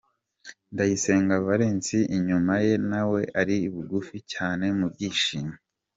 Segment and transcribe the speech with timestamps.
[0.73, 5.55] Ndayisenga Valens inyuma ye nawe ari bugufi cyane mu byishimo.